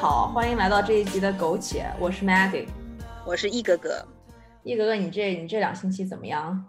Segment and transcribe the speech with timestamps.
[0.00, 2.68] 好，欢迎来到这一集的苟且，我是 Maggie，
[3.26, 4.06] 我是易哥哥。
[4.62, 6.68] 易哥哥，你这你这两星期怎么样？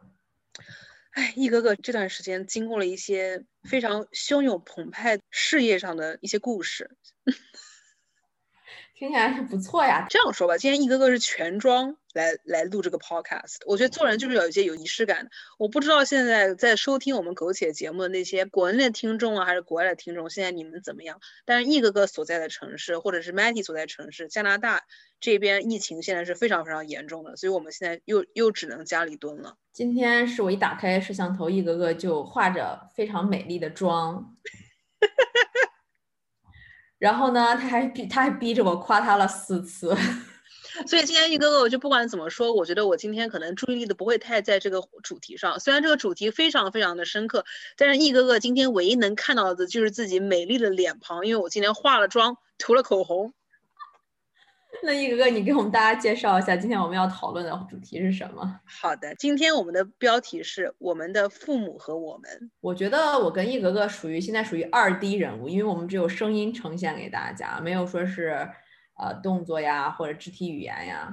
[1.12, 6.98] 哎，易哥哥这段时间经过了一些非常汹涌澎湃事业上的一些故事。
[8.96, 10.08] 听起来是不错呀。
[10.10, 13.58] 这样说吧，今天易哥哥是全装来来录这个 podcast。
[13.66, 15.32] 我觉得做人就是有一些有仪式感的。
[15.58, 21.20] 我不知道现在在收听我们苟且节目的那些国内的听众啊，还是国外的听众，现在你们怎么样？
[21.46, 24.84] 但是易哥哥所在的城市，或者是 Matty 所在城市，加拿大
[25.20, 29.58] 这边疫情现在是非常非常严重的，所以我们现在又又只能家里蹲了。
[29.72, 34.36] 今天是我一打开摄像头，易哥哥就化着非常美丽的妆。
[36.98, 39.96] 然后呢，他还逼他还逼着我夸他了四次，
[40.88, 45.60] 所以今天一哥哥，我就不管怎么说，我觉得我今天可能注意力的不会太在这个主题上。
[45.60, 47.46] 虽然这个主题非常非常的深刻，
[47.78, 53.34] 但是易哥哥今天唯一能看到的就是自己美丽的脸庞，因为我今天化了妆，涂了口红。
[54.82, 58.60] 那一哥哥，你给我们大家介绍一下，今天我们要讨论的主题是什么？
[58.64, 62.52] 好的，今天我们的标题是我们的父母和我们。
[62.62, 68.48] 我觉得我跟一哥哥属于现在属于二 D 人物，因为我们只有声音呈现给大家，没有说是
[69.00, 71.12] 呃动作呀或者肢体语言呀，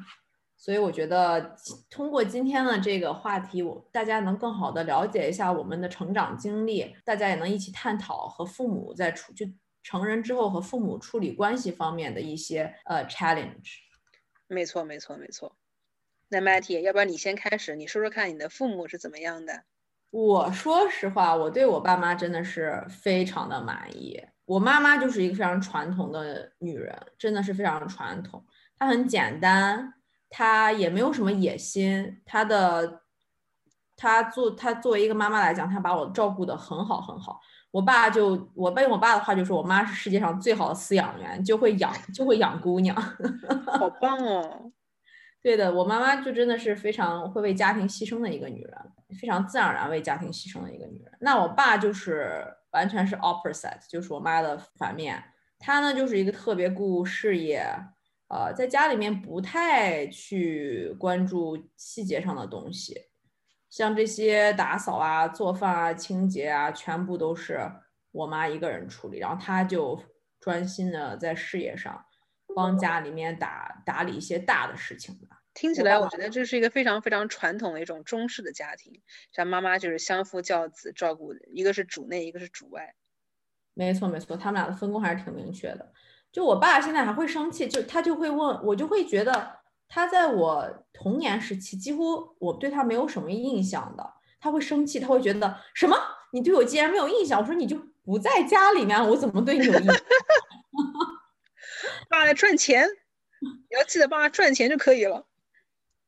[0.56, 1.56] 所以我觉得
[1.88, 9.46] 通过今天的这个话题，我大家能更好的了解一下我们的成长经历，大家也能一起探讨和父母在处就。
[9.88, 13.76] 成人之后和父母处理关系方面的一些呃 challenge，
[14.48, 15.56] 没错没错没错。
[16.26, 19.62] 那 Matty，要不然你先开始，你说说看你的父母是怎么样的？
[20.10, 24.18] 我说实话，我对我爸妈真的是非常的满意。
[24.44, 28.42] 我妈妈就是一个非常传统的女人，真的是非常传统。
[28.78, 29.94] 她很简单，
[30.30, 32.20] 她也没有什么野心。
[32.24, 33.02] 她的，
[33.96, 37.40] 她做她作为一个妈妈来讲，她把我照顾的很好很好。
[37.72, 42.96] 我爸就我用我爸的话就说，我妈是世界上最好的饲养员，就会养就会养姑娘，
[43.66, 44.72] 好棒哦。
[45.46, 48.76] 对的，我妈妈就真的是非常会为家庭牺牲的一个女人，
[49.20, 51.12] 非常自然而然为家庭牺牲的一个女人。
[51.20, 55.22] 那我爸就是完全是 opposite，就是我妈的反面。
[55.60, 57.64] 他呢就是一个特别顾事业，
[58.26, 63.02] 呃，在家里面不太去关注细节上的东西。
[63.70, 67.60] 像这些打扫啊、做饭啊、清洁啊，全部都是
[68.10, 69.96] 我妈一个人处理，然后她就
[70.40, 72.04] 专心的在事业上，
[72.52, 75.35] 帮家里面打打理一些大的事情吧。
[75.56, 79.00] 听起来我觉得这是一个非常非常传统的一种中式的家庭，
[79.32, 82.94] 像妈妈就是相夫教子，照顾一个是主内，一个是主外。
[83.72, 85.92] 没错没错，他们俩的分工还是挺明确的。
[86.30, 89.56] 就我爸现在还会生气，就他就会问我，就会觉得。
[89.88, 94.14] 他在我童年时期，几乎我对他没有什么印象的。
[94.40, 95.96] 他会生气，他会觉得什么？
[96.32, 97.40] 你对我竟然没有印象？
[97.40, 99.94] 我说你就不在家里面，我怎么对你有印象？
[102.10, 102.88] 爸来赚钱，
[103.40, 105.24] 你要记得帮他赚钱就可以了。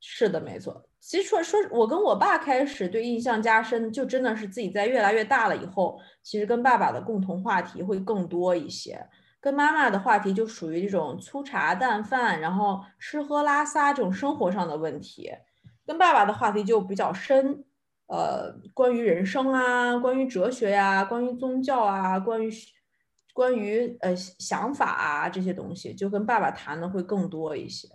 [0.00, 0.84] 是的，没错。
[1.00, 9.04] 其实说说，我跟我爸开始对印象加深，就真的是自己在越来越大了以后，其实跟爸爸的共同话题会更多一些。
[9.40, 15.30] 跟妈妈的话题就属于这种粗茶淡饭，然后吃喝拉撒这种生活上的问题。
[15.86, 17.64] 跟爸爸的话题就比较深，
[18.08, 22.50] 呃，关于人生啊，关于哲学呀，关于宗教啊，关于
[23.32, 27.88] 关于呃想法啊这些东西，就跟爸爸谈的会更多一些。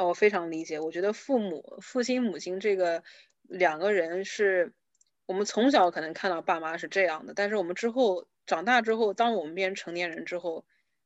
[0.00, 0.80] 啊，我非常理解。
[0.80, 3.02] 我觉得父母、父亲、母亲这个
[3.42, 4.72] 两个人是
[5.26, 8.26] 我们从小可能看到爸妈是这样的，但是我们之后。
[8.46, 10.64] 长大之后，当我们变成成年人之后，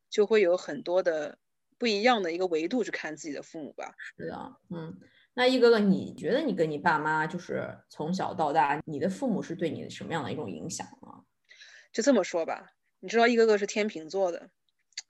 [0.08, 1.36] 就会有很多的
[1.76, 3.94] 不一样的一个维度去看自己的父母吧。
[4.16, 4.98] 是的，嗯，
[5.34, 11.22] 那一哥哥，你觉得你跟你爸妈就是从小到大，你的父母是对你什么样的一种影响呢？
[11.92, 14.48] 就这么说吧，你知道一哥哥是天秤座的，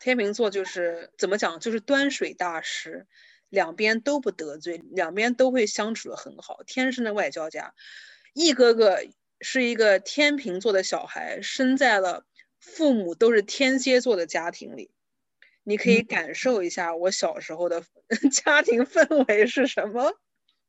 [0.01, 3.07] 天秤座就是怎么讲，就是端水大师，
[3.55, 7.75] 两边都不得罪，两边都会相处的很好，天生的外交家。
[8.35, 8.99] 一哥哥。
[9.41, 12.25] 是一个天秤座的小孩，生在了
[12.61, 14.91] 父母都是天蝎座的家庭里。
[15.65, 17.85] 你可以感受一下我小时候的
[18.33, 20.15] 家庭氛围是什么。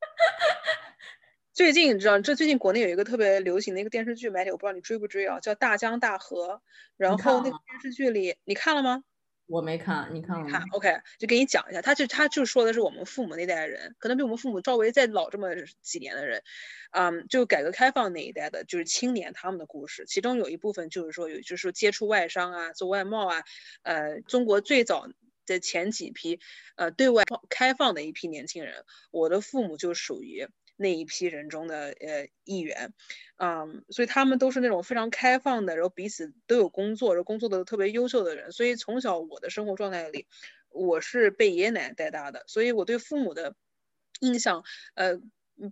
[1.53, 6.55] 最近你知道，这最近国内有一个特别流行的一个电视剧，买点我不知道你追不追啊，叫《大江大河》。
[6.97, 9.03] 然后那个电视剧里，你看了吗？
[9.47, 15.49] 我没看，你看了吗？OK，就给你讲一下，他就他就说的是我们父母那代人，可能比我们父母稍微再老这么
[15.81, 16.41] 几年的人，
[16.91, 20.05] 嗯，就改革开放那一代的，就是青年他们的故事。
[20.07, 23.43] 其中有一部分就是说有，就是说接触外商啊，做外贸啊，
[23.83, 25.07] 呃，中国最早
[25.45, 26.39] 的前几批
[26.75, 32.93] 呃对外开放的一批年轻人，我的父母就属于那一批人中的呃一员，
[33.37, 38.51] 嗯，所以他们都是那种非常开放的，然后彼此都有工作，然后工作的特别优秀的人。
[38.51, 40.27] 所以从小我的生活状态里，
[40.69, 43.55] 我是被爷爷奶奶带大的，所以我对父母的
[44.19, 44.63] 印象，
[44.95, 45.19] 呃。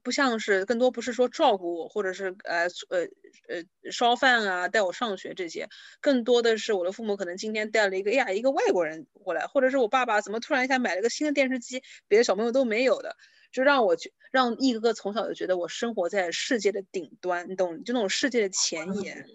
[0.01, 3.01] 不像是更多不是说照顾我，或者是呃呃
[3.49, 5.67] 呃烧饭啊，带我上学这些，
[5.99, 13.17] 更多的是我的父母可能今天带了一个呀一个外国人过来，或者是我爸爸怎么突然一下买了个新的电视机，别的小朋友都没有的，
[13.53, 17.81] 就让我去让一个个从小就觉得我生活在世界的顶端，你懂？
[17.85, 19.25] 就那种世界的前沿，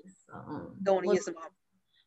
[0.51, 1.41] 嗯，懂我的意思吗？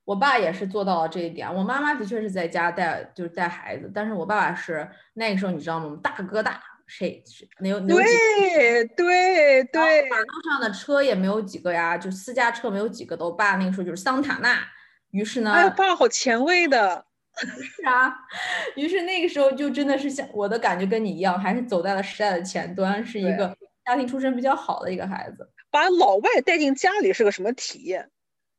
[0.06, 5.98] 我爸也是做到了这一点，我妈妈的确是在家带就是带孩子，但是我爸爸是那个时候你知道吗？
[6.04, 6.62] 大哥大。
[6.88, 7.80] 谁是没有？
[7.80, 13.16] 对对对，马路上的车也没有几个呀，就私家车没有几个。
[13.16, 14.62] 我爸那个时候就是桑塔纳，
[15.12, 17.06] 于是呢，哎，爸好前卫的，
[17.48, 18.14] 是啊，
[18.76, 23.56] 于是那个时候就真的是像我的感觉跟你一样，还是走在了时代的前端，是一个
[23.86, 25.50] 家庭出身比较好的一个孩子。
[25.70, 28.10] 把老外带进家里是个什么体验？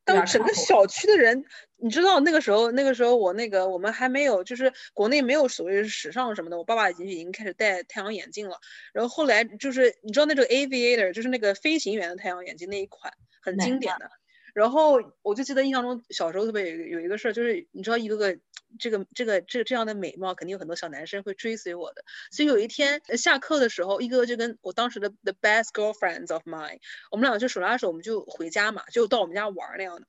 [0.04, 1.44] 当整个小区的人，
[1.76, 6.58] 你知道那个时候，那个时候我那个我们还没有，就是国内没有所谓时尚什么的。
[6.58, 8.56] 我爸爸已经已经开始戴太阳眼镜了。
[8.92, 13.12] 然后后来就是你知道那种 aviator，就是那个飞行员的太阳眼镜那一款，
[13.42, 14.10] 很经典的。
[14.54, 18.36] 然后我就记得印象中小时候特别有有一个事儿，就是你知道一个个
[18.78, 22.04] 这个这个这这样的美貌，肯定有很多小男生会追随我的。
[22.30, 26.78] 所以有一天下课的时候，一哥就跟我当时的 the best girlfriends of mine，
[27.10, 30.06] 我们俩就手拉手，我们就回家嘛，就到我们家玩那样的。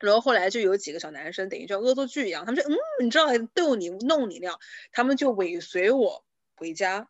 [0.00, 4.58] 然后后来就有几个小男生，等于像恶作剧一样，他们就嗯，你知道逗你弄你那样，
[4.92, 6.24] 他们就尾随我
[6.56, 7.08] 回家。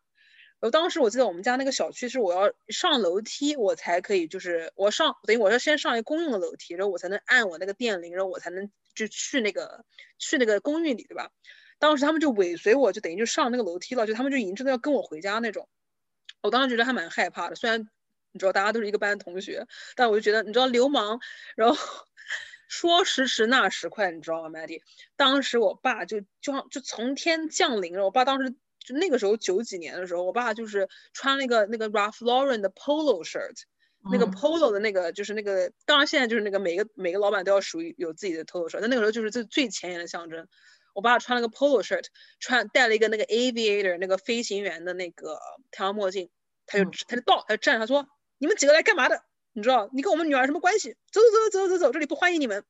[0.65, 9.85] 然后当时我记得我们家那个小区是我要上楼梯，我才可以，就是我上等于我要先上一个公用的楼梯，然后我才能按我那个电铃，然后我才能就去那个
[10.17, 11.29] 去那个公寓里，对吧？
[11.77, 15.69] 当时他们就尾随我，就等于就上那个楼梯了，就他们就已经真的要跟我回家那种。
[16.41, 17.87] 我当时觉得还蛮害怕的，虽然
[18.31, 21.19] 你知道大家都是一个班同学，但我就觉得你知道流氓，
[21.55, 21.77] 然后。
[22.67, 24.81] 说时迟那时快，你知道吗，Maddy？
[25.15, 28.03] 当时我爸就就就从天降临了。
[28.03, 33.63] 我爸当时就那个时候九几年的时候，我爸就是穿了一个那个 Ralph Lauren 的 Polo shirt，
[34.11, 40.47] 那个 Polo 的那个就是那个，当然现在就是那个每个每个老板都要属于有自己的 Polo shirt，但那个时候就是最最前沿的象征。
[40.93, 42.05] 我爸穿了个 Polo shirt，
[42.39, 45.39] 穿戴了一个那个 Aviator 那个飞行员的那个
[45.71, 46.29] 太阳墨镜，
[46.67, 48.07] 他就他就到他就站他说
[48.37, 49.21] ：“你们几个来干嘛的？”
[49.51, 50.95] 你知道你跟我们女儿什么关系？
[51.11, 52.63] 走走走走走走，这里不欢迎你们。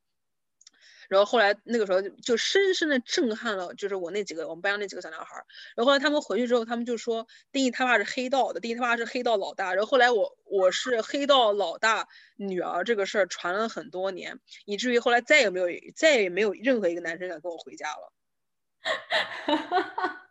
[1.09, 5.35] 然后后来那个时候就深深的震撼了，就是我那几个我们班上那几个小男孩。
[5.75, 9.73] 然后后来他们回去之后，他们就说丁义他爸是黑道的，丁义他爸是黑道老大。
[9.73, 18.13] 然后后来我我是黑道老大女儿这个事儿传了很多年，以至于后来再也没有再也没有任何一个男生敢跟我回家了。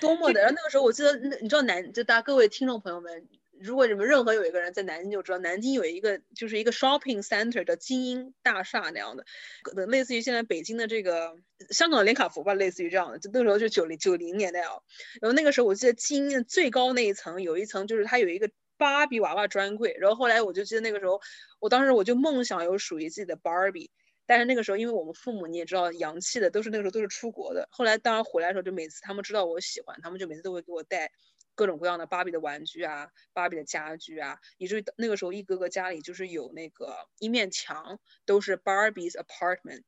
[0.00, 0.40] 多么的！
[0.40, 3.28] 然后那个时候我记得，那你知道男就大家各位听众朋友们。
[3.60, 9.24] 如果你们任何有一个人在南京就知道，南京有一个就是一个 shopping center 的精英大厦那样的，
[9.62, 11.36] 可能类似于现在北京的这个
[11.70, 13.18] 香港的连卡佛吧，类似于这样的。
[13.18, 14.72] 就那时候就九零九零年代啊，
[15.20, 21.20] 然后那个时候我记得精英最高那一层有一层就是它有一个芭比娃娃专柜，然后后来我就记得那个时候，
[21.60, 23.90] 我当时我就梦想有属于自己的芭比，
[24.26, 31.10] 但是那个时候因为我们父母你也知道洋气的都是那个时候都是出国的，后来当然回来的时候就每次他们知道我喜欢，他们就每次都会给我带。
[31.56, 39.82] 各种各样的芭比的玩具啊，芭比的家具啊，以至于那个时候一哥哥家里就是有那个一面墙都是 Barbie's apartment。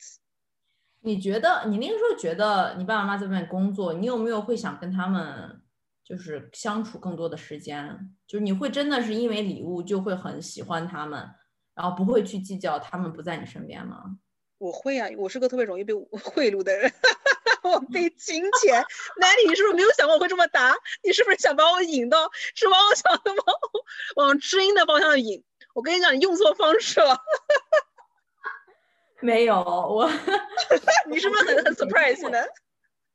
[1.01, 5.63] 你觉得你那个时候觉得你爸爸妈妈在外面工作，你有没有会想跟他们
[6.03, 8.17] 就是相处更多的时间？
[8.27, 11.29] 就是你会真的是因为礼物就会很喜欢他们，
[11.75, 14.19] 然后不会去计较他们不在你身边吗？
[14.59, 16.93] 我会啊，我是个特别容易被 贿赂的人。
[17.62, 18.85] 我被金钱，
[19.19, 20.75] 那你是不是没有想过我会这么答？
[21.03, 23.57] 你是不是想把我引到，是把我想的往
[24.17, 25.43] 往知音的方向引？
[25.75, 27.19] 我跟你讲，你用错方式了。
[29.21, 30.09] 没有我，
[31.11, 32.38] 你是不是很很 surprise 呢？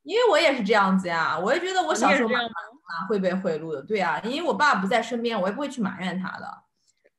[0.04, 3.82] 因为我也是这样子呀，我也觉得我小时候哪会被贿赂的。
[3.82, 6.64] 对呀，因为我爸不在身边，我也不会去埋怨他的。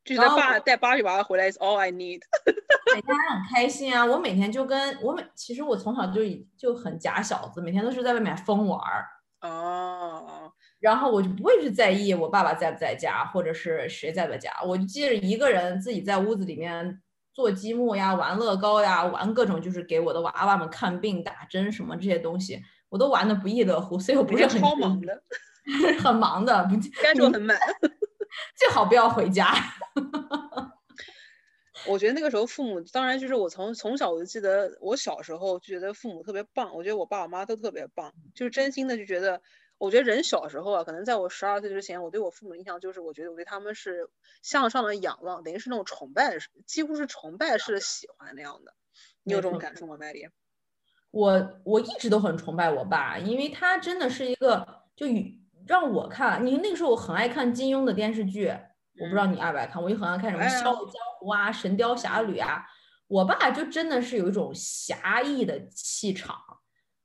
[0.05, 2.21] 就是爸带芭比娃娃回来，is all I need。
[2.95, 4.05] 每天还很开心啊！
[4.05, 6.21] 我每天就跟我每，其实我从小就
[6.57, 9.07] 就很假小子，每天都是在外面疯玩儿。
[9.41, 10.53] 哦。
[10.79, 14.51] 然后我就不会去在意我爸爸在不在家，或者是谁在不在家。
[14.63, 17.01] 我就记着一个人自己在屋子里面
[17.33, 23.99] 做积木呀、玩乐高呀、玩各种就是给我的娃娃们看病、打针什么这些东西，我都玩的不亦乐乎。
[23.99, 25.23] 所以我不是很超忙的，
[26.05, 27.57] 很忙的，不该说很满。
[28.57, 29.55] 最好不要回家。
[31.87, 36.75] 我觉得那个时候父母，当然就是我从从小我就记得，我小时候就觉得父母特别棒。
[36.75, 39.43] 我觉得我爸我妈都特别棒，就是真心的就觉得
[39.77, 44.09] 我觉得人小时候啊，可能在我十二岁之前，我对我父母的印象就是，我觉得我对他们是
[44.41, 48.73] 向上的仰望，等于是那种崇拜式，几乎是崇拜式的喜欢那样的。
[49.23, 50.27] 你有这种感受吗，麦丽？
[51.11, 55.07] 我我一直都很崇拜我爸，因为他真的是一个，就
[55.67, 62.65] 让我看，你那个时候我很爱看金庸的电视剧，我不知道你爱不爱看，我就很爱看什么《笑傲江湖》啊，《神雕侠侣》啊。
[63.07, 66.37] 我爸就真的是有一种侠义的气场，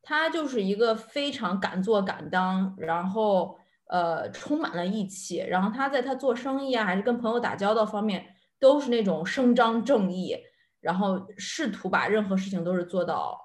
[0.02, 8.26] 他就是一个非常敢做敢当，然后呃充满了义气，然后他在他做生意啊，还是跟朋友打交道方面，
[8.60, 10.38] 都是那种声张正义，
[10.80, 13.38] 然后试图把任何事情都是做到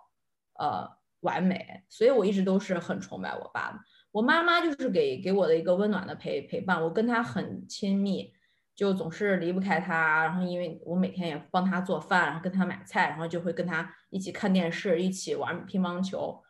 [0.59, 0.88] 呃
[1.21, 3.78] 完美，所以我一直都是很崇拜我爸的。
[4.14, 8.33] 我妈妈就是给给我的一个温暖的陪陪伴，我跟她很亲密。
[8.76, 16.40] 就总是离不开她，然后因为我每天也帮她做饭，然后跟她买菜，然后就会跟她一起看电视，一起玩乒乓球。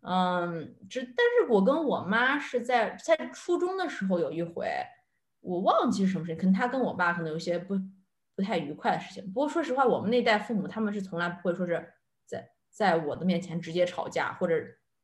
[0.00, 4.66] 嗯，这但是我跟我妈是在在初中的时候有一回，
[5.40, 7.78] 我忘记是什么事情，可能她跟我爸可能有些不
[8.34, 9.26] 不太愉快的事情。
[9.30, 11.92] 不过说实话，我们那代父母他们是从来不会说是
[12.26, 14.54] 在在我的面前直接吵架，或者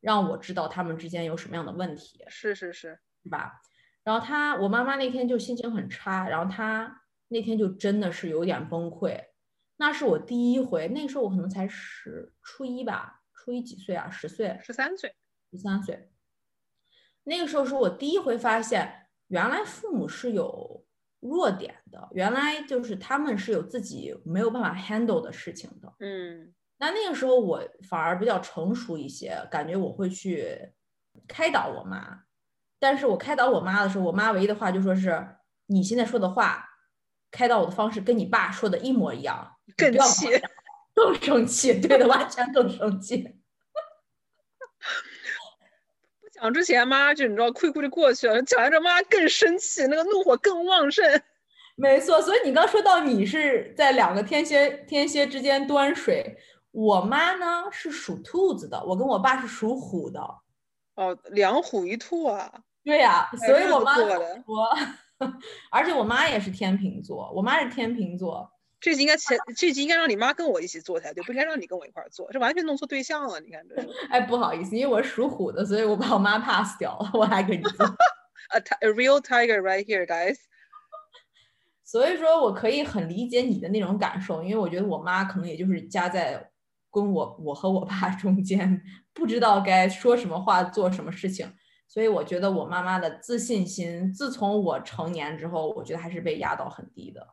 [0.00, 2.24] 让我知道他们之间有什么样的问题。
[2.28, 3.60] 是是是，是吧？
[4.02, 9.22] 然后他，我妈妈那天就心情很差，然后他那天就真的是有点崩溃。
[9.76, 14.10] 那是我第一回，那时候我可能才十初一吧，初一几岁啊？
[14.10, 14.58] 十岁？
[14.62, 15.14] 十三岁？
[15.50, 16.10] 十三岁。
[17.24, 20.84] 那个时候是我第一回发现，原来父母是有
[21.20, 25.94] 弱点的，原来就是他们是有自己没有办法 handle 的事情的。
[26.00, 26.54] 嗯。
[26.80, 30.72] 那那个时候我反而比较成熟一些，感觉我会去
[31.28, 32.22] 开导我妈。
[32.78, 35.28] 但是我开导我妈的时候，我妈唯一的话就说是
[35.68, 36.66] ：“你现在说的话，
[37.30, 40.26] 开导我的方式跟你爸说的一模一样，更气，
[40.94, 43.18] 更生气，对的，完全更生气。
[46.22, 51.04] 不讲之前，妈就你知道，哭哭就过去了；讲完这，妈更生气，那个怒火更旺盛。
[51.76, 56.36] 没错，所以你刚说到你是在两个天蝎天蝎之间端水，
[56.70, 60.20] 我妈呢是属兔子的，我跟我爸是属虎的。
[60.94, 62.62] 哦，两虎一兔啊。
[62.82, 64.76] 对呀，所以我妈我，
[65.70, 68.50] 而且我妈也是天秤座，我妈是天秤座。
[68.80, 73.38] 这集应该前，这集应该让你妈跟我一起做才对，不应该让你跟我一块儿做，这完全弄错对象了。
[73.40, 73.76] 你看这。
[74.08, 77.86] 哎，不好意思，因为我是属虎的，所以我把我妈 pass 掉了，我还跟你做。
[78.80, 80.38] A real tiger right here, guys。
[81.84, 86.49] 所以说我可以很理解你的那种感受，因为我觉得我妈可能也就是夹在
[86.90, 88.82] 跟我我和我爸 中间，
[89.12, 91.52] 不知道该说什么话，做什么事情。
[91.88, 97.26] 所以我觉得我妈妈的自信心，自从我成年之后，我觉得还是被压到很低的。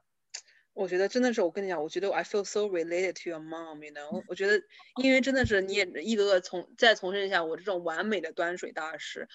[0.74, 4.24] 我觉得真的是，我跟你讲，我觉得 I feel so related to your mom，you know。
[4.28, 4.62] 我觉得，
[5.04, 9.28] 因为真的是你也一个个从再重申一下，我这种完美的端水大师，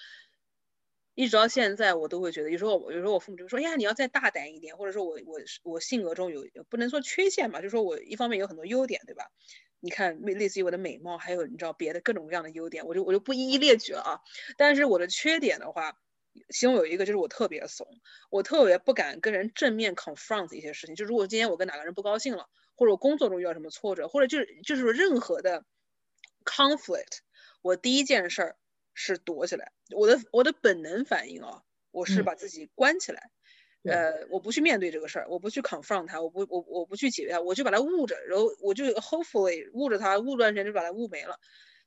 [1.15, 9.25] 一直到现在，我都会觉得，有时候有时候我父母就说，哎呀，你要再大胆一点，或者说我我我性格中有不能说缺陷吧，就说我一方面有很多优点，对吧？
[9.85, 14.19] 你看，类似于我的美貌，还有你知道别的各种各样的优点，我就我就不一一列举了啊。
[14.55, 15.99] 但是我的缺点的话，
[16.47, 17.85] 其中有一个就是我特别怂，
[18.29, 20.95] 我特别不敢跟人正面 confront 一些事情。
[20.95, 25.65] 就如果今天我跟哪个人不高兴了，或者我工作中遇到什么挫折，或者就是就是任何的
[26.45, 27.17] conflict，
[27.61, 28.55] 我第一件事儿
[28.93, 29.73] 是躲起来。
[29.93, 31.61] 我的我的本能反应啊，
[31.91, 33.31] 我是把自己关起来。
[33.85, 41.37] 呃，我不去面对这个事儿，我不去 confront 他，我不，我我不去解决他，我就把它捂着，然后我就 hopefully 捂着它，捂段时间就把它捂没了。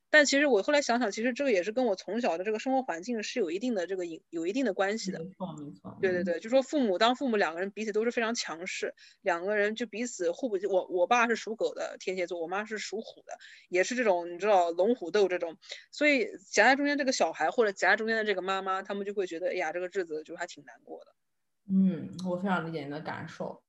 [0.09, 5.19] 但其实我后来想想，其实这个也是跟我从小的这个生活环境是有一定的这个有有一定的关系的。
[5.19, 5.99] 没错没错。
[6.01, 10.57] 对对对，就说父母当父母两个人彼此都是非常强势，两个人就彼此互不。
[10.71, 13.37] 我我爸是属狗的天蝎座，我妈是属虎的，
[13.69, 15.57] 也是这种你知道龙虎斗这种，
[15.91, 21.13] 所以夹在中间这个小孩或者夹在中间的这个妈妈，他们就会觉得，哎呀，这个日子就还挺难过的。
[21.69, 23.61] 嗯，我非常理解你的感受，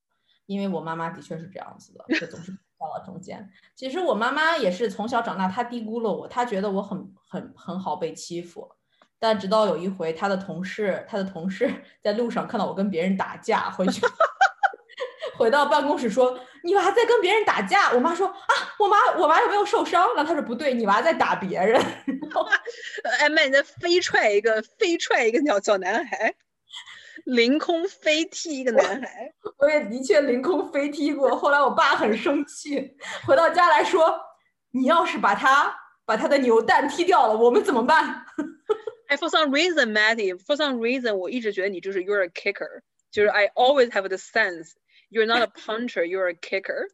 [0.46, 3.50] 因为我妈妈的确是这样子的，就总是到了中间。
[3.76, 8.72] 其实我妈妈也是从小长大，她低估了我，她觉得我很很很好被欺负。
[9.20, 11.74] 但直到有一回，她的同事，她的同事
[12.04, 14.00] 在路上看到我跟别人打架，回去
[15.38, 21.82] 回到办公室说：“你娃在跟别人打架。”我妈说：“啊，我妈我妈有没有受伤？”然后她说：“不对，你娃在打别人。
[23.20, 26.36] ”哎妈，你在飞踹一个飞踹一个小小男孩。
[27.28, 31.36] 凌空飞踢一个男孩，我也的确凌空飞踢过。
[31.36, 34.18] 后来我爸很生气，回到家来说
[34.72, 38.26] ：“你要是把他把他的牛蛋踢掉了，我们怎么办？”
[39.10, 42.82] 哎，for some reason, Matty, for some reason，我一直觉得你就是 you're a kicker，
[43.12, 44.72] 就是 I always have the sense
[45.10, 46.88] you're not a puncher, you're a kicker。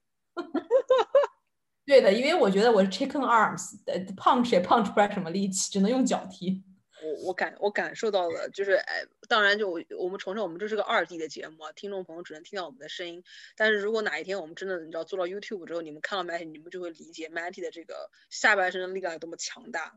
[1.85, 6.63] 对的，因为我觉得我是 chicken arms，punch 也 punch 不出来什么力气，只能用脚踢。
[7.03, 13.23] 我我感我感受到了，就是哎，当然就我我们重申，我们这是个二 D 的节目啊，听众朋友只能听到我们的声音。
[13.57, 19.93] 但是如果哪一天我们真的你知道做到 YouTube 之后，你们看到 Matty，你们就会理解 Matty 的这个下半身的力量有多么强大。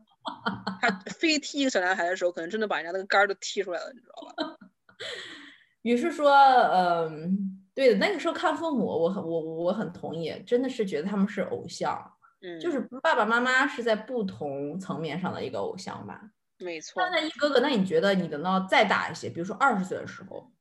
[0.81, 4.57] 他 飞踢一个小男孩的时候，可能真的把人家那个杆儿都踢出来了，你知道吧？
[5.83, 11.97] 于是说，嗯，对的，那个时候看父母，我很我我很同意，真的是觉得他们是偶像，
[12.41, 16.21] 嗯，就是爸爸妈妈是在不同层面上的一个偶像吧。
[16.59, 17.01] 没错。
[17.01, 20.51] 那那一哥哥，那你觉得你等到再大一些，比如说二十岁的时候，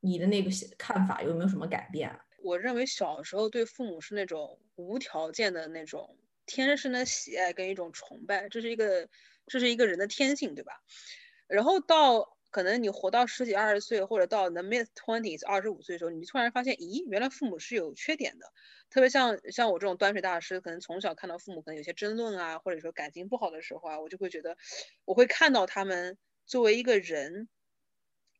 [0.00, 2.18] 你的那个看法有没有什么改变？
[2.42, 6.16] 我认为小时候对父母是那种无条件的那种
[6.46, 9.08] 天生的喜爱跟一种崇拜，这是一个
[9.46, 10.72] 这是一个人的天性，对吧？
[11.46, 12.36] 然后到。
[12.50, 18.52] 可能你活到十几二十岁，或者到 the mid twenties 二十五岁的时候，你突然发现，咦，原来父母是有缺点的。
[18.90, 24.56] 特别像像我这种端水大师，可能从小看到父母可能有些争论啊，或者说感情不好的时候啊，我就会觉得，
[25.04, 27.48] 我会看到他们作为一个人，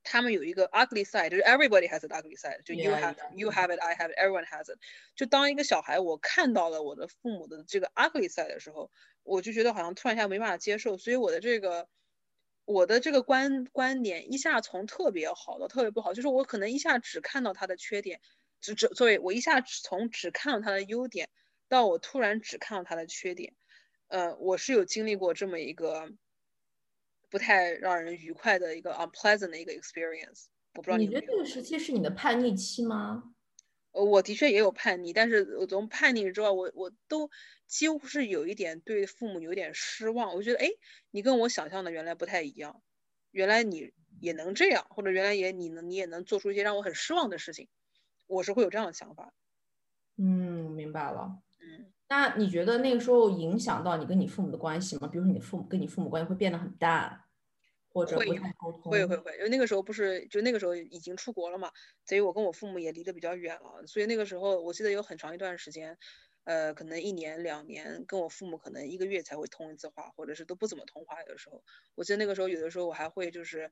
[0.03, 4.45] 他们有一个 ugly side，就是 everybody has an ugly side，就 you have you have it，I have it，everyone
[4.45, 4.79] has it。
[5.15, 8.91] 就当一个小孩，我看到了我的父母的这个 ugly side 的时候，
[9.23, 11.89] 我就觉得好像突然一下没办法接受，所以我的这个。
[12.71, 18.21] 我的这个观观点一下从特别好到特别不好，就是我可能一下只看到他的缺点，
[18.61, 21.29] 只只作为，我一下从只看到他的优点，
[21.69, 23.55] 到我突然只看到他的缺点，
[24.07, 26.13] 呃，我是有经历过这么一个
[27.29, 30.45] 不太让人愉快的一个 unpleasant 的一个 experience。
[30.75, 33.35] 我不知道你觉得这个时期是你的叛逆期吗？
[33.93, 37.31] 呃，我的确也有叛逆，但是我从叛逆之外，我我都
[37.67, 40.35] 几乎是有一点对父母有点失望。
[40.35, 40.69] 我觉得，哎，
[41.11, 42.83] 你跟我想象的原来不太一样，
[43.31, 47.69] 原来你也能这样，或者原来也你能你也能做出一些让我很失望的事情，
[48.27, 49.33] 我是会有这样的想法。
[50.17, 51.39] 嗯，明白了。
[51.61, 55.09] 嗯，那你觉得那个时候影响到你跟你父母的关系吗？
[55.09, 57.21] 比如说你父母跟你父母关系会变得很淡？
[57.93, 58.27] 或者会
[58.85, 61.71] 会会会，因为那个时候不是就那个时候已经出国了嘛，
[62.05, 65.99] 所以我跟我父母也离得比较远了，所以那个时候我记得有很长一段时间，
[66.45, 71.21] 呃，可能一年两年跟我父母可能一个月才会通一次话，或者是都不怎么通话。
[71.23, 71.63] 有的时候，
[71.95, 73.71] 我记得那个时候有的时候我还会就是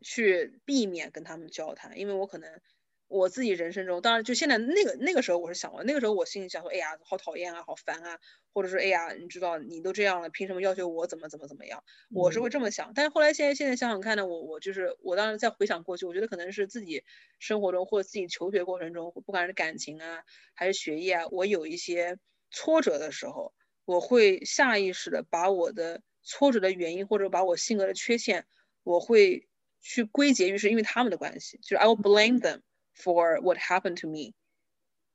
[0.00, 2.60] 去避免跟他们交谈，因为我可能。
[3.08, 8.18] 我自己人生中，当然就现在那个那个时候，我是想过，那个时候我心里想说，哎呀，好讨厌啊，好烦啊，
[8.52, 11.84] 或者说，哎呀，你知道，你都这样了，凭什么要求我怎么怎么怎么样？
[12.12, 12.92] 我是会这么想。
[12.94, 17.04] 但是后来现在现在想想看呢，我我就是我当时再回想过去，我觉得可能是自己
[17.38, 22.18] 生活中或者自己求学过程中，不管是感情啊还是学业啊，我有一些
[22.50, 28.46] 挫折的时候，我会下意识的把我的挫折的原因或者把我性格的缺陷，
[28.82, 29.46] 我会
[29.80, 32.62] 去归结于是因为他们的关系，就是 I will blame them。
[32.96, 34.32] For what happened to me，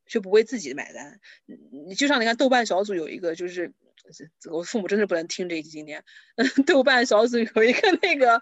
[0.06, 1.20] 却不为自己买单。
[1.88, 3.74] 你就像你看豆瓣小组有一个，就是
[4.52, 5.70] 我父母真的不能听这一集。
[5.70, 6.04] 今天，
[6.68, 8.40] 豆瓣小组有一个那个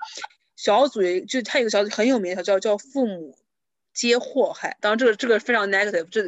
[0.55, 3.37] 小组，就他有个小组很有名，叫叫父母
[3.93, 4.77] 皆祸害。
[4.81, 6.23] 当然，这个这个非常 negative，这。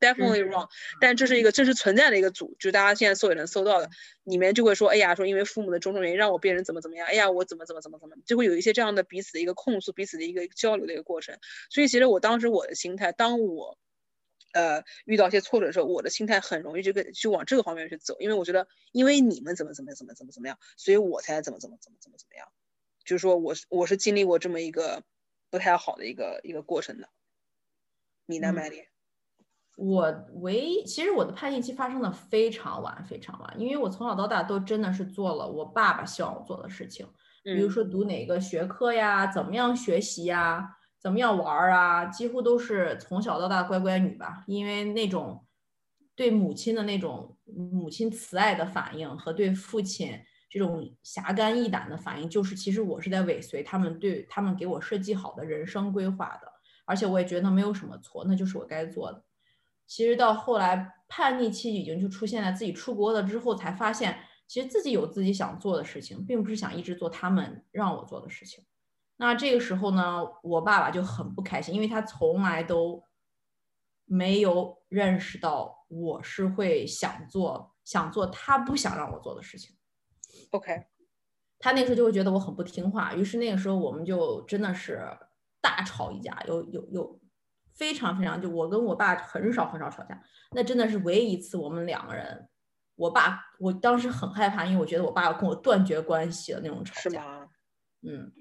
[0.00, 3.90] Definitely wrong，但这是一个真实存在的一个组，就大家现在搜也能搜到的，
[4.24, 11.38] 里面就会说，哎呀，说因为父母的种种原因让我变成怎么怎么样，哎呀，我怎么怎么怎么怎么，就会有一些这样的彼此的一个控诉，彼此的一个交流的一个过程。
[11.68, 13.76] 所以其实我当时我的心态，当我
[14.54, 22.48] 呃遇到一些挫折的时候，我的心态很容易就跟就往这个方面去走，因为我觉得因为你们怎么怎么怎么怎么怎么样，所以我才怎么怎么怎么怎么怎么样，
[23.04, 25.02] 就是说我是我是经历过这么一个
[25.50, 27.10] 不太好的一个一个过程的。
[28.24, 28.86] 你呢，麦丽？
[29.82, 37.06] 我唯一其实我的叛逆期发生的非常晚，非常晚，因为我从小到大都真的是做了我爸爸希望我做的事情，
[37.42, 44.44] 比如说读哪个学科呀，怎么样学习呀，怎么样玩啊，几乎都是从小到大乖乖女吧。
[44.46, 45.46] 因为那种
[46.14, 50.12] 对母亲的那种母亲慈爱的反应和对父亲
[50.50, 56.52] 这种侠肝义胆的反应，就是其实我是在尾随他们对他们给我设计好的人生规划的，
[56.84, 59.24] 而且我也觉得没有什么错，那就是我该做的。
[59.90, 68.64] 其实到后来叛逆期已经就出现在自己出国了之后，才发现其实自己有自己想做的事情，并不是想一直做他们让我做的事情。
[69.16, 73.02] 那这个时候呢，我爸爸就很不开心，因为他从来都
[74.04, 79.76] 没有认识到我是会想做想做他不想让我做的事情。
[80.52, 80.84] OK，
[81.58, 85.02] 他那时候就会觉得我很不听话，于是那个时候我们就真的是
[85.60, 87.19] 大吵一架，有有有。
[87.74, 90.20] 非常非常，就我跟我爸很少很少吵架，
[90.52, 92.48] 那真的是唯一一次我们两个人，
[92.96, 97.00] 我爸我当时很害怕，因为我觉得我爸要跟我断绝关系的那种吵架。
[97.02, 97.48] 是吗？
[98.02, 98.32] 嗯。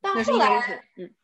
[0.00, 1.14] 但后来，嗯，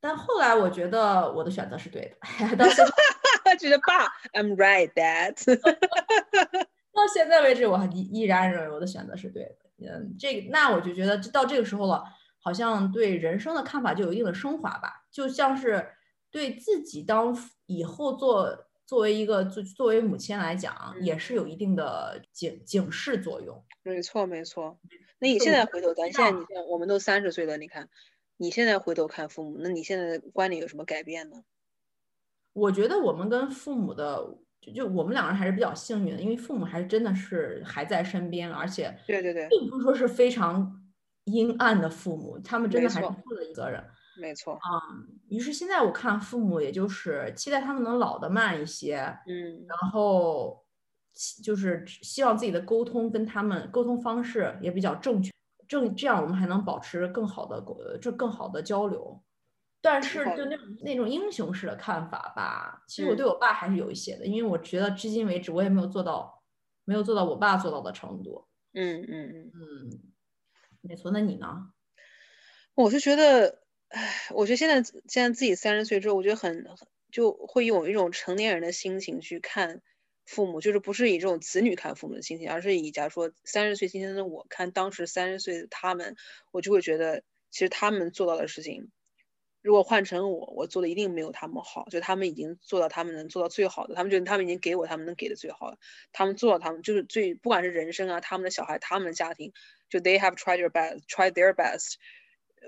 [0.00, 2.16] 但后来我觉得我的选择是对
[2.56, 2.66] 的。
[3.58, 5.34] 觉得爸，I'm right, Dad。
[6.92, 9.86] 到现在为止，我还依依然认为我的选择是对的。
[9.86, 12.04] 嗯，这个那我就觉得到这个时候了，
[12.40, 15.86] 好像对人生的看法就有一定的升华吧，就像是
[16.34, 17.32] 对自己当
[17.66, 23.64] 以后做作为一个作作为母亲来讲，也是有一定的警警示作用。
[23.84, 24.76] 没错，没错。
[25.20, 27.88] 那你现在回头咱，现在你看我们都三十岁了，你看
[28.36, 31.44] 你现在回头看父母，那你现在的观点有什么改变呢？
[32.52, 34.38] 我觉得我们跟父母的。
[34.60, 40.82] 就就我们两个人还是比较幸运的，因为父母还是真的是还在身边，而且对对对，并不是说是非常
[41.24, 43.84] 阴暗的父母，他们真的还是负了一责任。
[44.16, 44.60] 没错啊，
[45.28, 48.96] 于是现在我看父母，也就是期待他们能老得慢一些，
[49.26, 50.64] 嗯，然后
[51.42, 55.30] 就是希望自己的沟通跟他们沟通方式也比较正确，
[55.68, 59.22] 正这样我们还能保持更好的沟，就更好的交流。
[59.80, 66.42] 但是就那种那种英雄式的看法吧，其实我对我爸还是有一些的，因为我觉得至今为止我也没有做到，
[66.86, 68.46] 没有做到我爸做到的程度。
[68.72, 69.90] 嗯嗯嗯嗯，
[70.80, 71.10] 没错。
[71.10, 71.70] 那你呢？
[72.74, 73.60] 我是觉得，
[73.94, 76.66] 唉，我觉得现在现在自己三十岁之后，我觉得很
[77.12, 79.82] 就会用一种成年人的心情去看
[80.26, 86.16] 父母，就是不是以这种子女看父母的心情，而是以假如说三十岁今天的我看当时三十岁的他们，
[86.50, 88.90] 我就会觉得其实他们做到的事情。
[89.62, 91.86] 如果换成我，我做的一定没有他们好。
[91.88, 95.78] 就他们已经做到他们能做到最好的，他们觉得他们已经给我他们能给的最好的，
[96.10, 99.52] 他们做到他们就是最，不管是人生啊，他们的小孩，他们的家庭，
[99.88, 101.94] 就 they have tried their best，tried their best。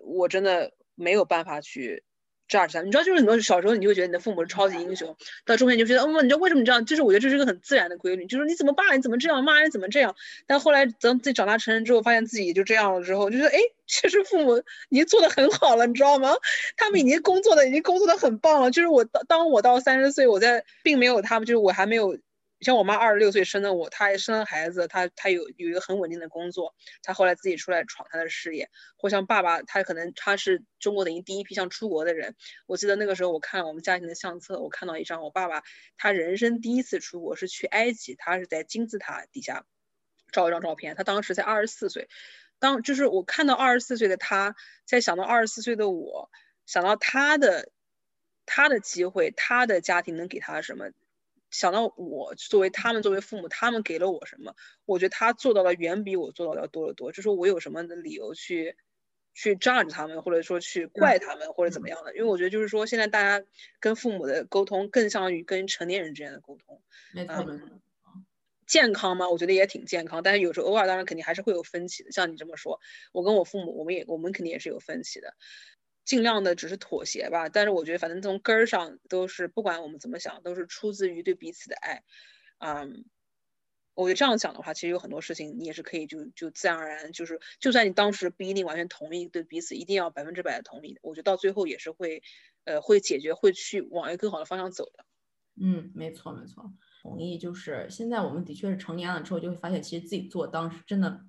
[0.05, 2.03] 我真的没有办法去。
[2.49, 6.87] judge 他，你知道，就是很多小时候你就会觉得你的父母是超级英雄，到中年就觉得，嗯，你知道为什么这样？
[6.87, 10.15] 就是我觉得这是个很自然的规律，就是你怎么爸你怎么这样，骂人怎么这样。
[10.47, 16.35] 但后来等自己长大成人之后，发现自己就这样了之后，就说，哎，其实父母已经做的很好了，你知道吗？
[16.77, 18.71] 他们已经工作的已经工作的很棒了。
[18.71, 22.17] 就是我当当我到三十岁，我在并没有他们，就是我还没有。
[22.61, 28.71] 像我妈二十六岁生的我，她还生了孩子，她她有有一个很稳定的工作，她后来自己出来闯她的事业。
[28.97, 32.35] 或像爸爸，他可能他是中国等于第一批像出国的人。
[32.67, 35.63] 我记得那个时候，我看我们家庭的相册，我看到一张我爸爸
[35.97, 39.67] 他人生第一次出国是去埃及，他是在金字塔底下
[40.33, 42.09] 照一张照片，他当时才二十四岁。
[42.59, 46.31] 当就是我看到二十四岁的他，在想到二十四岁的我，
[46.65, 47.69] 想到他的
[48.47, 50.87] 他的机会，他的家庭能给他什么？
[51.57, 54.55] 想到我作为他们作为父母，他们给了我什么？
[54.85, 57.13] 我觉得他做到的远比我做到的要多得多。
[57.13, 58.77] 就说我有什么的理由去
[59.33, 62.15] 去 judge 他们，或者说去怪他们，或者怎么样的？
[62.15, 63.47] 因为我觉得就是说，现在大家
[63.81, 66.83] 跟父母的沟通更像于跟成年人之间的沟通。
[67.15, 67.81] 嗯，
[68.67, 69.31] 健康吗？
[69.31, 72.13] 我觉得也挺健康，但是有时候偶尔当然肯定还是会有分歧的。
[72.13, 72.81] 像你这么说，
[73.13, 75.35] 我跟我父母，我们也我们肯定也是有分歧的。
[76.07, 82.03] 尽量的只是妥协吧，但是我觉得反正从根儿上都是，不管我们怎么想，都是出自于对彼此的爱。
[82.59, 83.05] 嗯，
[83.95, 92.23] 我觉得这样想的话，其实有很多事情你也是可以就就自然而然，就是就算你当时不一定完全同意，对彼此一定要百分之百的同意，我觉得到最后也是会，
[92.65, 95.05] 呃，会解决，会去往一个更好的方向走的。
[95.61, 96.71] 嗯，没错没错，
[97.03, 97.39] 同意。
[97.39, 101.21] 就是现在我们的确是成年了之后，就会发现其实自己做当时真的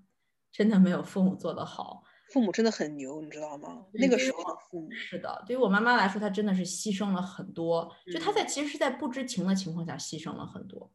[0.51, 2.03] 真的没有父母做的好。
[2.37, 3.83] 父母真的很牛，你知道吗？
[3.93, 7.91] 那个时候父母是的，对于我妈妈来说，她真的是牺牲了很多。
[8.13, 10.91] 就她在其实是在不知情的情况下牺牲了很多。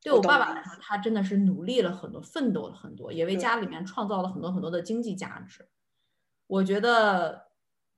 [0.00, 5.68] 对我爸爸来说，他真的是努力了很多，奋斗了很多，也为家里面创造了很多很多的经济价值。
[6.46, 7.48] 我觉得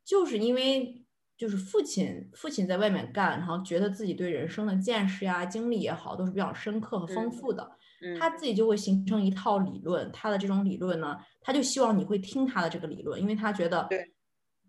[0.04, 1.03] 就是因为
[1.36, 7.70] 就是父亲父亲在外面干，然后觉得自己对人生的见识呀、经历也好，都是比较深刻和丰富的。
[8.12, 13.96] 他自己就会形成一套理论，他的这种理论呢，他就希望你会听他的这个理论，因为他觉得，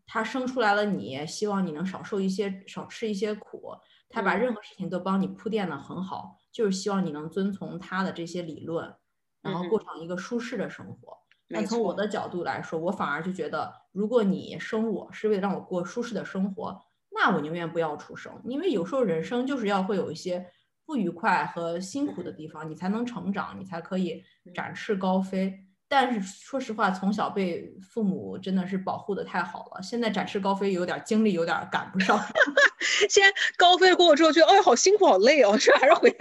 [0.08, 3.74] 他生出来了你，希望你能少受一些，少吃一些苦，
[4.10, 8.96] 他把任何事情都帮你铺垫的很好，就是希望你能遵从他的这些理论，
[9.42, 11.25] 然后过上一个舒适的生活。
[11.50, 16.82] 但从我的角度来说，我反而就觉得，如果你生我是为了让我过舒适的生活，
[17.12, 20.46] 那我宁愿不要出生，因为有时候人生就是要会有一些。
[20.88, 25.65] 不愉快和辛苦的地方，你才能成长，你才可以展翅高飞。
[25.88, 32.20] 但是说实话，从小被父母真的是保护的太好了，现在展翅高飞有点精力有点赶不上。
[33.10, 33.24] 先
[33.58, 36.16] 高飞过之后，觉得哎好辛苦好累哦，是还是回来，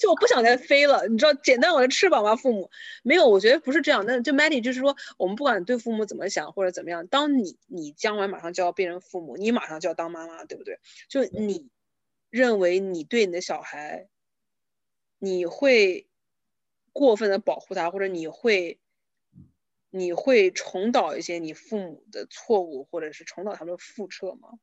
[0.00, 1.06] 就我不想再飞了。
[1.08, 2.70] 你知道，剪断我的翅膀吧，父母
[3.02, 4.04] 没有，我觉得不是这样。
[4.06, 10.78] 那就 Maddie 就是说，我们不管对父母怎么想或者怎么样，当你你将来马上就要变成父母，你马上就要当妈妈，对不对？
[11.08, 11.68] 就你。
[12.30, 14.08] 认为你对你的小孩，
[15.18, 16.08] 你会
[16.92, 18.80] 过分的保护他，或者你会
[19.90, 24.58] 你会重蹈一些你父母的错误，或者是重蹈他们的覆辙吗？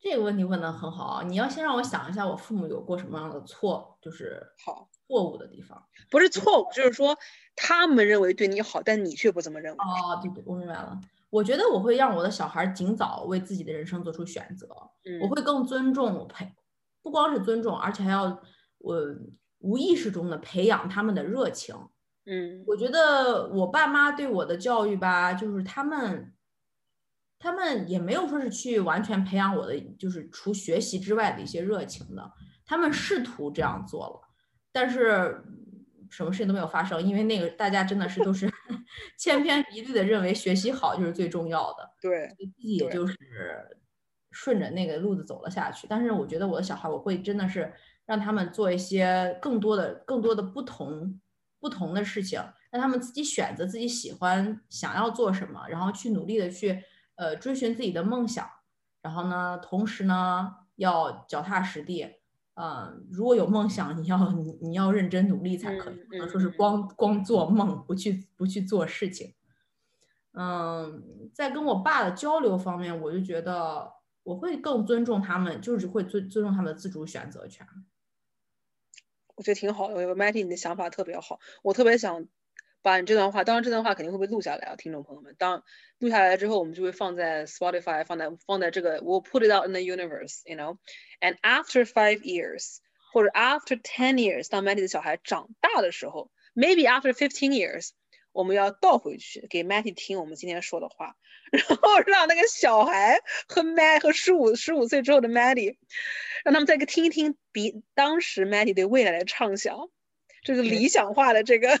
[0.00, 1.24] 这个问题问的很好啊！
[1.24, 5.88] 你要先让我想一下，我父母有过什么样的错，就是好错误的地方。
[6.08, 7.18] 不是错误，就是说
[7.56, 9.78] 他们认为对你好，但你却不这么认为。
[9.78, 11.00] 哦，对对，我明白了。
[11.30, 14.68] 我觉得我会让我的小孩尽早为自己的人生做出选择。
[15.04, 16.54] 嗯，我会更尊重培，
[17.02, 18.40] 不光是尊重，而且还要
[18.78, 18.96] 我
[19.58, 21.74] 无意识中的培养他们的热情。
[22.26, 26.34] 嗯，我觉得我爸妈对我的教育吧，就是他们。
[27.40, 32.32] 他们也没有说是去完全培养我的，就是除学习之外的一些热情的。
[32.66, 34.28] 他们试图这样做了，
[34.72, 35.40] 但是
[36.10, 38.50] 什么事情都没有发生，因为那个大家真的是都是
[39.16, 41.88] 千篇一律的认为学习好就是最重要的。
[42.02, 43.16] 对，自己也就是
[44.32, 45.86] 顺着那个路子走了下去。
[45.88, 47.72] 但是我觉得我的小孩，我会真的是
[48.08, 51.20] 让他们做一些更多的、更多的不同
[51.60, 52.42] 不同的事情，
[52.72, 56.82] 让他们自己选择自己喜欢、想要做什么，然后去努力的去。
[57.20, 58.48] 呃，追寻自己的梦想，
[59.02, 62.06] 然后呢，同时呢，要脚踏实地。
[62.54, 69.34] 嗯，如果有梦想，你要你你要认真努力才可以，不能说是光光做梦，不去不去做事情。
[70.34, 77.66] 嗯，在跟我爸的交流方面，我就觉得我会更尊重他们，就是会尊尊重他们的自主选择权。
[79.38, 82.28] 我觉得挺好的，我觉得 Matty 你的想法特别好，我特别想。
[82.80, 85.34] 把你这段话，当然这段话肯定会被录下来啊，听众朋友们。
[85.36, 85.64] 当
[85.98, 90.78] 录下来之后，我们就会放在 Spotify，放在放在这个 we put it out in the universe，you know。
[91.20, 92.78] And after five years，
[93.12, 97.90] 或者 after ten years，当 Matty 的小孩长大的时候，maybe after fifteen years，
[98.38, 101.16] 我们要倒回去给 Matty 听我们今天说的话，
[101.50, 105.76] 然后让那个小孩和 Matt 和十五十五岁之后的 Matty，
[106.44, 109.76] 让他们再听一听比当时 Matty 对未来的畅想，
[110.44, 111.70] 这个理想化的这个。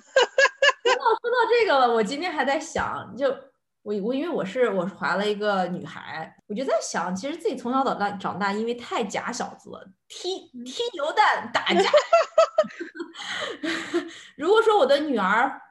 [0.82, 3.28] 说到说到这个了，我今天还在想，就
[3.82, 11.82] 我我因为我是我是怀了一个女孩，我就在想，其实自己从小到大长大，因为太假小子了，踢踢牛蛋打架。
[14.36, 15.62] 如果说我的女儿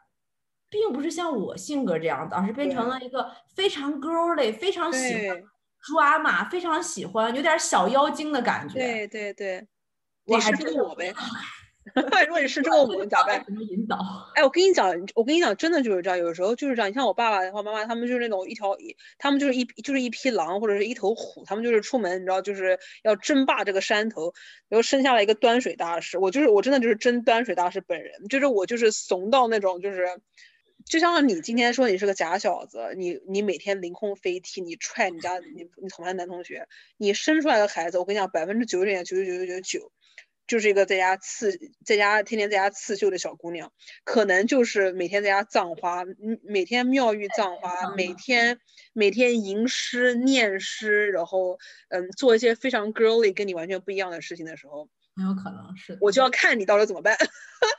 [0.69, 5.43] 并不是像我性格这样的，而是变成了一个非常 girly，非常喜欢
[5.87, 8.79] 抓马，非常喜欢有点小妖精的感觉。
[8.79, 9.67] 对对对，
[10.25, 11.13] 我还是我呗。
[12.27, 13.41] 如果你是这个我咋办？
[13.47, 13.97] 怎么引导？
[14.35, 16.19] 哎，我跟你讲，我跟你讲，真的就是这样。
[16.19, 16.89] 有时候就是这样。
[16.91, 18.75] 你像我爸爸的话，妈妈他们就是那种一条，
[19.17, 24.33] 他们就是一就是一匹狼或者是一头虎，他们就是出门，你知道，就是要争霸这个山头，
[24.67, 26.17] 然后生下来一个端水大师。
[26.17, 30.05] 我就是我真的就是真端水大师本人，就是我就是怂到那种就是，
[30.89, 39.91] 就像你今天说你是个假小子，你你每天凌空飞踢，你踹你家你你同班男同学，你生出来的孩子，我跟你讲，百分之九十点九九九九九九。
[40.47, 43.73] 就是一个在家刺，在家天天在家刺绣的小姑娘，
[44.05, 48.57] 可能就是每天在家葬花，嗯，每天妙玉葬花，每天
[48.93, 57.17] 每天吟诗念诗，然后嗯，做一些非常 girly 跟你完全不一样的事情的时候，很有可能是，我就要看你到时候怎么办。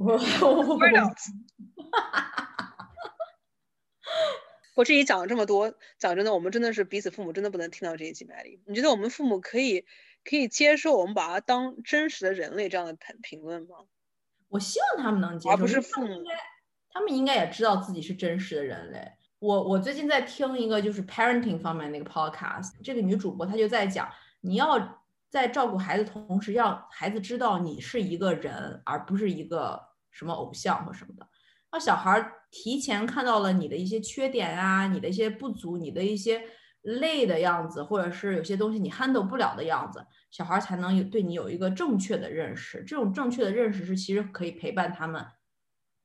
[0.00, 0.16] 我
[4.74, 8.62] 我这里讲了这么多，讲真的，我们真的是彼此父母真的不能听到这一集麦里。
[8.66, 9.84] 你觉得我们父母可以？
[10.22, 13.76] 可以接受我们把他当真实的人类这样的评评论吗？
[14.48, 16.22] 我希望他们能接受，而不是父母。
[16.90, 19.12] 他们应该也知道自己是真实的人类。
[19.38, 24.10] 我我最近在听一个就是 parenting 方面那个 podcast，这个女主播她就在讲，
[24.42, 31.26] 你要在照顾孩子同时，让孩子知道你是一个人，而不是一个什么偶像或什么的。
[31.72, 36.42] 那小孩提前看到了你的一些缺点啊，你的一些不足，你的一些。
[36.82, 42.82] 累的样子，或者是有些东西你 handle 不了的样子，小孩才能有对你有一个正确的认识。
[42.84, 45.22] 这种正确的认识是其实可以陪伴他们，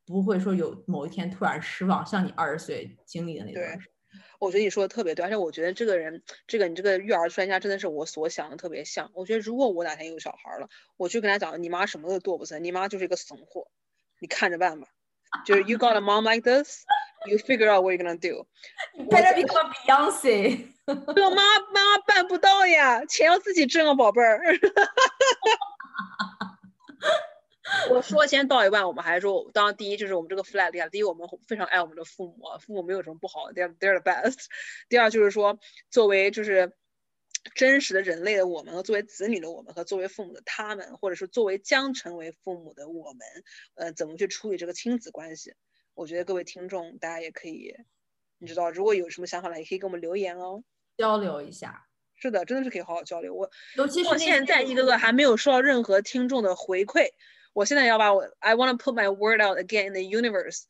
[0.05, 3.65] 不会说有某一天突然失望，像你二十岁经历的那段。
[3.65, 3.85] 对，
[4.37, 9.09] 我觉得你说的特别对，而且我觉得这个人，这个你这个育儿专家真的是我所想的特别像。
[9.13, 13.69] 我觉得如果我哪天有小孩了，我就跟他讲，你妈什么都做不成，你妈就是一个怂货，
[14.25, 14.87] 你看着办吧。
[15.45, 16.83] 就是 You got a mom like this.
[17.27, 18.47] You figure out what you're gonna do.
[19.07, 20.65] Better become Beyonce.
[20.87, 24.41] 我妈妈妈办不到呀，钱要自己挣啊，宝贝儿。
[27.91, 34.45] 我说先到一半，我们还说，当然第一就是我们这个 flag 下，第一我们非常爱我们的父母，父母没有什么不好的，they're they're the best。
[34.89, 35.59] 第二就是说，
[35.91, 36.73] 作为就是
[37.53, 43.27] 真实的人类的我们和作为子女的我们和作为父母的他们，或者是作为将成为父母的我们，
[43.75, 45.53] 呃，怎么去处理这个亲子关系？
[45.93, 47.73] 我觉得各位听众，大家也可以，
[48.37, 50.63] 你知道，如果有什么想法了，也可以给我们留言哦，
[50.97, 51.85] 交流一下。
[52.17, 53.33] 是的，真的是可以好好交流。
[53.33, 57.09] 我尤其是现在一个个还没有收到任何听众的回馈，
[57.53, 60.63] 我现在要把我 I want to put my word out again in the universe。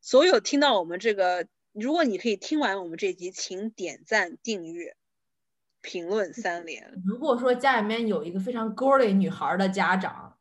[0.00, 4.96] 所有听到我们这个，如果你可以听完我们这集，请点赞订阅，
[5.86, 6.84] 评论三连。
[7.06, 10.36] 如果说家里面有一个非常 girly 女孩的家长，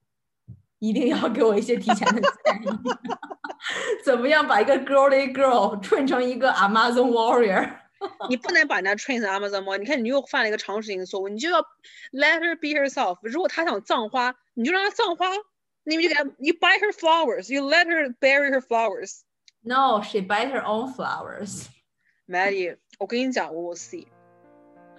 [0.79, 2.67] 一定要给我一些提前的建议，
[4.03, 7.71] 怎么样把一个 girly girl train 成一个 Amazon warrior？
[8.27, 9.77] 你不能把人家 train 成 Amazon warrior。
[9.77, 11.61] 你看你又犯了一个常识性的错误，你就要
[12.11, 13.19] let her be herself。
[13.21, 15.27] 如果她想葬花，你就让她葬花，
[15.83, 19.21] 你们就给她 you buy her flowers，you let her bury her flowers。
[19.61, 21.67] No, she buy her own flowers.
[22.27, 24.07] Maddie，我跟你讲，我 will see。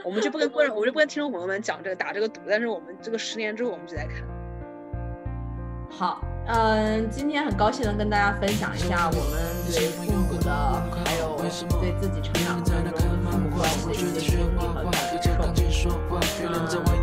[0.06, 4.22] 我们就不跟观众，我就不跟听众朋友们讲这个打这个赌，但是我们这个十年之后我们就来看。
[5.90, 9.42] 好，嗯，今天很高兴能跟大家分享一下我们
[9.74, 10.48] 对父母的，
[11.04, 11.36] 还有
[11.80, 13.00] 对自己成长过程中
[13.32, 14.94] 父母关系的一些经历和感
[15.72, 15.90] 受。
[16.12, 16.54] 嗯，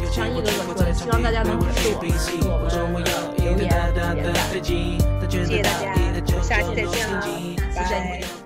[0.10, 2.08] 像一哥哥说的，希望大家能支持我们，
[2.70, 4.16] 给我们的留言、点赞。
[5.30, 7.22] 谢谢大家，我们下期再见了，
[7.74, 8.43] 下期再拜见。